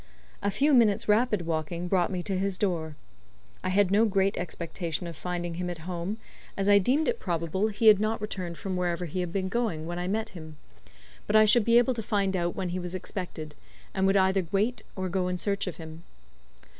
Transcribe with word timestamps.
A 0.41 0.49
few 0.49 0.73
minutes' 0.73 1.07
rapid 1.07 1.45
walking 1.45 1.87
brought 1.87 2.09
me 2.09 2.23
to 2.23 2.35
his 2.35 2.57
door. 2.57 2.95
I 3.63 3.69
had 3.69 3.91
no 3.91 4.03
great 4.07 4.35
expectation 4.35 5.05
of 5.05 5.15
finding 5.15 5.53
him 5.53 5.69
at 5.69 5.77
home, 5.85 6.17
as 6.57 6.67
I 6.67 6.79
deemed 6.79 7.07
it 7.07 7.19
probable 7.19 7.67
he 7.67 7.85
had 7.85 7.99
not 7.99 8.19
returned 8.19 8.57
from 8.57 8.75
wherever 8.75 9.05
he 9.05 9.19
had 9.19 9.31
been 9.31 9.47
going 9.47 9.85
when 9.85 9.99
I 9.99 10.07
met 10.07 10.29
him; 10.29 10.57
but 11.27 11.35
I 11.35 11.45
should 11.45 11.63
be 11.65 11.77
able 11.77 11.93
to 11.93 12.01
find 12.01 12.35
out 12.35 12.55
when 12.55 12.69
he 12.69 12.79
was 12.79 12.95
expected, 12.95 13.53
and 13.93 14.07
would 14.07 14.17
either 14.17 14.47
wait 14.51 14.81
or 14.95 15.07
go 15.07 15.27
in 15.27 15.37
search 15.37 15.67
of 15.67 15.77
him. 15.77 16.01